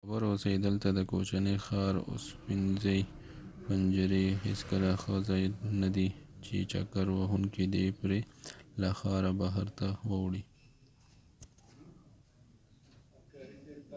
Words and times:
باخبره 0.07 0.27
اوسئ 0.29 0.53
دلته 0.67 0.87
د 0.93 0.99
کوچني 1.11 1.55
ښار 1.65 1.93
اوسپنیزې 2.11 2.99
پنجرې 3.63 4.25
هیڅکله 4.45 4.89
ښه 5.01 5.15
ځای 5.27 5.43
نه 5.81 5.89
دی 5.95 6.07
چې 6.45 6.55
چکر 6.71 7.05
وهونکې 7.19 7.65
دې 7.73 7.85
پرې 7.99 8.19
له 8.81 8.89
ښار 8.99 9.23
بهر 9.39 9.67
ته 9.79 9.87
واوړي 10.09 10.43